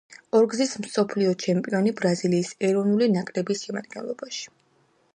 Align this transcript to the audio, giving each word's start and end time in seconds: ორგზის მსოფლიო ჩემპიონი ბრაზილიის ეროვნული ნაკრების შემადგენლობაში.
ორგზის 0.37 0.71
მსოფლიო 0.85 1.33
ჩემპიონი 1.43 1.95
ბრაზილიის 2.01 2.57
ეროვნული 2.71 3.13
ნაკრების 3.19 3.65
შემადგენლობაში. 3.67 4.47